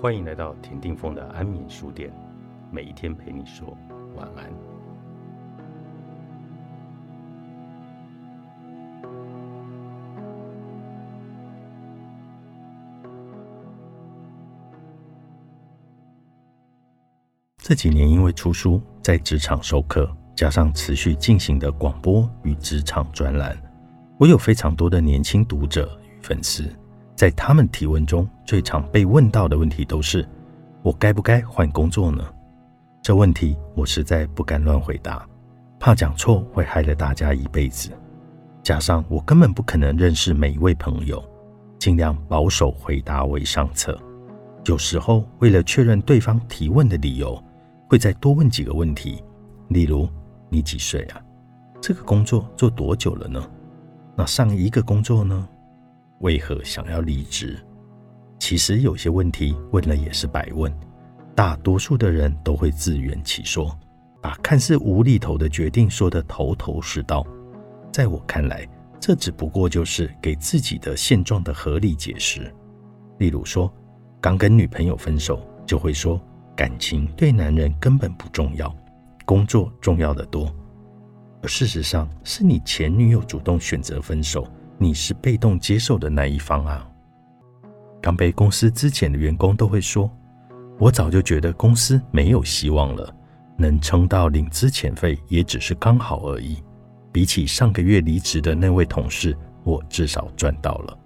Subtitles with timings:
[0.00, 2.10] 欢迎来到田定峰的安眠书店，
[2.70, 3.76] 每一天陪你说
[4.16, 4.50] 晚安。
[17.58, 23.54] 这几年因为出书，在职场授课，加上持续进行的广播与职场专栏，
[24.18, 26.74] 我有非常多的年轻读者与粉丝。
[27.20, 30.26] 在他们提问中，最常被问到的问题都是：
[30.80, 32.24] 我该不该换工作呢？
[33.02, 35.28] 这问题我实在不敢乱回答，
[35.78, 37.90] 怕讲错会害了大家一辈子。
[38.62, 41.22] 加上我根本不可能认识每一位朋友，
[41.78, 44.00] 尽量保守回答为上策。
[44.64, 47.38] 有时候为了确认对方提问的理由，
[47.86, 49.22] 会再多问几个问题，
[49.68, 50.08] 例如：
[50.48, 51.20] 你几岁啊？
[51.82, 53.46] 这个工作做多久了呢？
[54.16, 55.46] 那上一个工作呢？
[56.20, 57.58] 为何想要离职？
[58.38, 60.72] 其实有些问题问了也是白问。
[61.34, 63.74] 大多数的人都会自圆其说，
[64.20, 67.26] 把看似无厘头的决定说得头头是道。
[67.90, 68.68] 在我看来，
[69.00, 72.52] 这只不过就是给自己的现状的合理解释。
[73.18, 73.72] 例如说，
[74.20, 76.20] 刚跟女朋友分手，就会说
[76.54, 78.74] 感情对男人根本不重要，
[79.24, 80.54] 工作重要的多。
[81.42, 84.46] 而事实上，是你前女友主动选择分手。
[84.82, 86.88] 你是被动接受的那一方啊！
[88.00, 90.10] 刚被公司之前的员工都会说
[90.80, 93.14] ：“我早就觉得公司没有希望了，
[93.58, 96.62] 能撑到领资遣费也只是刚好而已。
[97.12, 100.98] 比起上个月离职的那位同事，我至少赚到了。”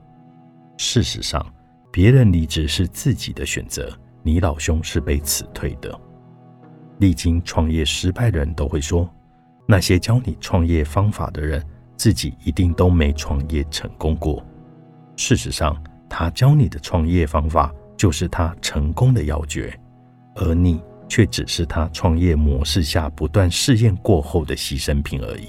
[0.78, 1.44] 事实上，
[1.90, 3.90] 别人离职是自己的选择，
[4.22, 6.00] 你老兄是被辞退的。
[6.98, 9.10] 历经创业失败的人都会说
[9.66, 11.60] ：“那些教你创业方法的人。”
[11.96, 14.44] 自己一定都没创业成功过。
[15.16, 15.76] 事实上，
[16.08, 19.78] 他教你的创业方法就是他成功的要诀，
[20.34, 25.48] 而你却只是他创业模式下不断试验过后的牺牲品而已。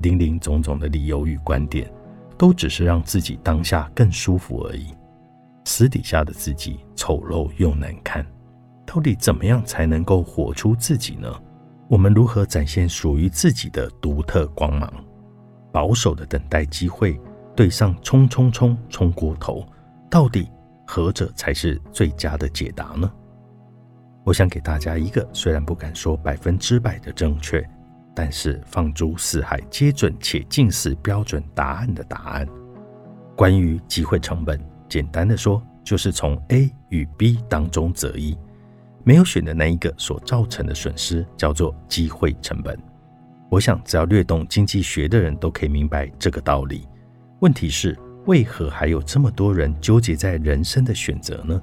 [0.00, 1.88] 林林总总的理由与观点，
[2.36, 4.88] 都只是让自己当下更舒服而已。
[5.64, 8.26] 私底下的自己丑陋又难看，
[8.84, 11.32] 到底怎么样才能够活出自己呢？
[11.88, 14.92] 我们如何展现属于自己的独特光芒？
[15.72, 17.18] 保守的等待机会，
[17.56, 19.66] 对上冲冲冲冲过头，
[20.10, 20.48] 到底
[20.86, 23.10] 何者才是最佳的解答呢？
[24.24, 27.66] 我想给大家一个虽然不敢说百分之百的正确，
[28.14, 32.46] 但是放诸四海皆准且近似标准答案的答案。
[33.34, 38.38] 关于机会成本，简单的说，就是从 A 与 B 当中择一，
[39.02, 42.78] 没有选的那一个所造成的损失，叫做机会成本。
[43.52, 46.88] 我想，只要略懂经济学的人都可以明白这个道理。
[47.40, 51.62] 问题是，为何还有这么多人纠结在人生的选择呢？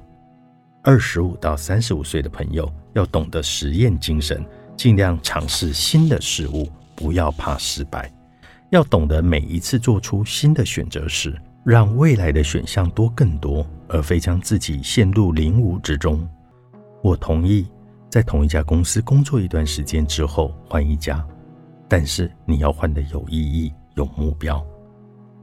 [0.84, 4.40] 二十五到三十五岁的朋友要懂得实验精神，
[4.76, 8.08] 尽量尝试新的事物，不要怕失败。
[8.70, 16.24] 要懂得每一次做出新的选择时，让未来的选项多更多，而非将自己陷入零无之中。
[17.02, 17.66] 我同意，
[18.08, 21.26] 在同一家公司工作一段时间之后换一家。
[21.90, 24.64] 但是你要换的有意义、有目标。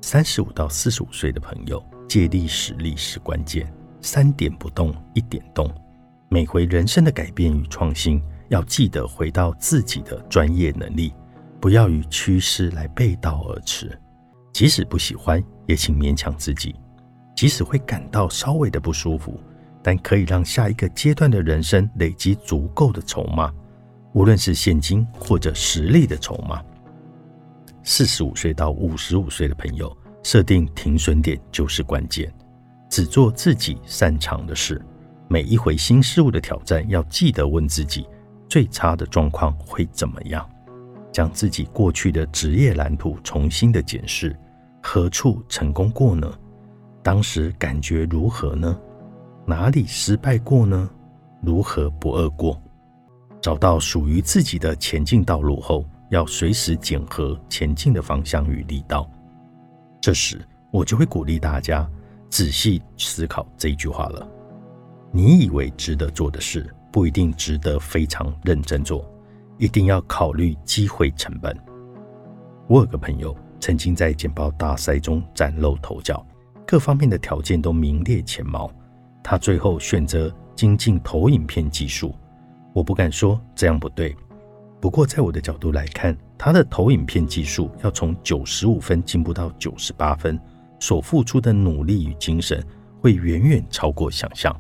[0.02, 3.70] 三十五到四十五岁的朋友，借力使力是关键，
[4.00, 5.70] 三点不动，一点动。
[6.30, 11.14] 每回人生的改变与创新，要记得回到自己的专业能力，
[11.60, 14.00] 不要与趋势来背道而驰。
[14.54, 16.74] 即使不喜欢，也请勉强自己。
[17.36, 19.38] 即使会感到稍微的不舒服，
[19.84, 23.54] 但可以让下一个阶段的人生累积足够的筹码。
[24.18, 26.60] 无论是现金或者实力的筹码，
[27.84, 32.34] 四十五岁到五十五岁的朋友设定停损点就是关键，
[32.90, 34.84] 只做自己擅长的事。
[35.28, 38.08] 每一回新事物的挑战，要记得问自己：
[38.50, 40.50] 最差的状况会怎么样？
[41.12, 44.36] 将自己过去的职业蓝图重新的检视，
[44.82, 46.28] 何处成功过呢？
[47.04, 48.76] 当时感觉如何呢？
[49.46, 50.90] 哪里失败过呢？
[51.40, 52.60] 如何不二过？
[53.42, 59.10] 找到属于自己的前进道路后，要随时检核前进的方向与力道。
[60.02, 60.40] 这时，
[60.72, 61.90] 我就会鼓励大家
[62.30, 64.28] 仔细思考这一句话了：
[65.12, 69.10] 你以为值得做的事，不一定值得非常认真做，
[69.58, 71.58] 一定要考虑机会成本。
[72.68, 76.26] 我有个朋友曾经在简报大赛中崭露头角，
[76.66, 78.70] 各方面的条件都名列前茅，
[79.24, 82.14] 他最后选择精进投影片技术。
[82.78, 84.16] 我不敢说这样不对，
[84.80, 90.40] 不过在我的角度来看，他的投影片技术要从九十五分进步到九十八分，
[90.80, 92.64] 所付出的努力与精神
[93.02, 94.56] 会远远超过想象。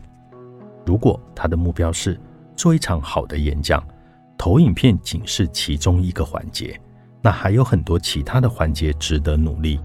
[0.84, 2.20] 如果他的目标是
[2.56, 3.88] 做一场好的演讲，
[4.36, 6.76] 投影片仅是其中一个环节，
[7.22, 9.80] 那还有很多其他的环节值得努力。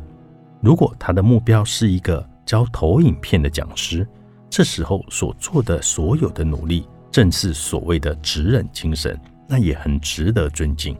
[0.62, 4.08] 如果他的目标是一个教投影片的讲师，
[4.48, 9.16] 这时候所做的所有的努力，正是所谓的职人精神，
[9.46, 10.98] 那也很值得尊敬。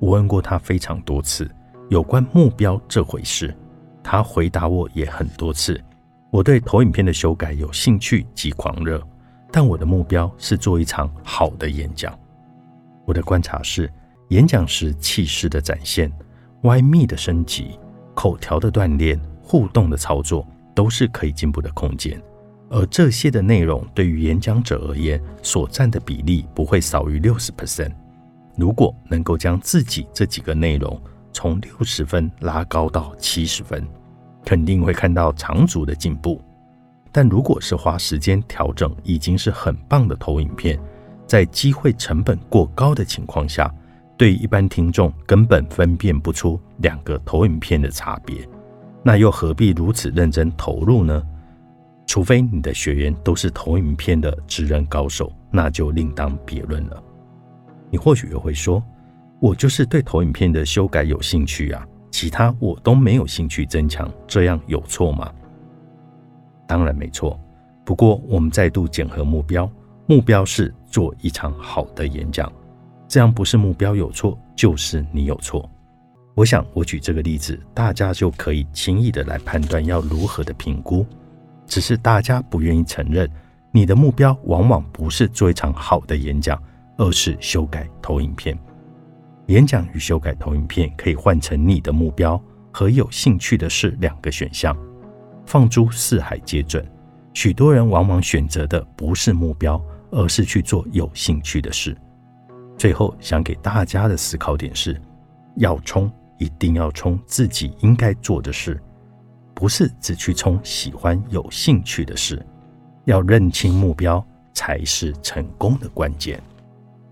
[0.00, 1.48] 我问过他非常多次
[1.88, 3.54] 有关目标这回事，
[4.02, 5.80] 他回答我也很多次。
[6.32, 9.00] 我对投影片的修改有兴趣及狂热，
[9.52, 12.12] 但我的目标是做一场好的演讲。
[13.06, 13.88] 我的观察是，
[14.30, 16.12] 演讲时气势的展现、
[16.62, 17.78] 歪密的升级、
[18.14, 20.44] 口条的锻炼、互动的操作，
[20.74, 22.20] 都是可以进步的空间。
[22.70, 27.92] 而这些的内容对于演讲者而言，所占的比例不会少于六十 percent。
[28.56, 31.00] 如果能够将自己这几个内容
[31.32, 33.86] 从六十分拉高到七十分，
[34.44, 36.40] 肯定会看到长足的进步。
[37.12, 40.78] 但如果是花时间调整已经是很棒的投影片，
[41.26, 43.72] 在机会成本过高的情况下，
[44.16, 48.48] 对一般听众根本分辨不出两个投影片的差别，
[49.02, 51.22] 那又何必如此认真投入呢？
[52.06, 57.02] 除非你的学员都是投影片的职人高手，那就另当别论了。
[57.90, 58.82] 你或许又会说，
[59.40, 65.32] 我就是对投影片的修改有兴趣啊，其他我都没有兴趣增强，这样有错吗？
[66.66, 67.38] 当然没错。
[67.84, 69.70] 不过我们再度检核目标，
[70.06, 72.50] 目标是做一场好的演讲，
[73.06, 75.68] 这样不是目标有错，就是你有错。
[76.34, 81.06] 我想我举这个例子，大家就可以轻易的来判断要如何的评估，
[81.66, 83.30] 只是大家不愿意承认，
[83.70, 86.60] 你的目标往往不是做一场好的演讲。
[86.96, 88.56] 而是修改投影片，
[89.46, 92.40] 演讲与修改投影片可以换成你的目标
[92.70, 94.76] 和有兴趣的事两个选项，
[95.44, 96.86] 放诸四海皆准。
[97.32, 101.96] 许多人往往选择的不是目标，而是去做有兴趣的事。
[102.78, 104.96] 最后想给大家的思考点是：
[105.56, 106.08] 要冲，
[106.38, 108.80] 一定要冲自己应该做的事，
[109.54, 112.44] 不是只去冲喜欢有兴趣的事。
[113.04, 116.42] 要认清目标，才是成功的关键。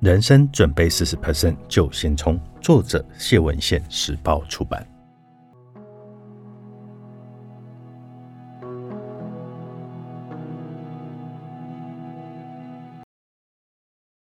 [0.01, 2.41] 人生准备四十 percent 就先冲。
[2.61, 4.87] 作者谢文宪，时报出版。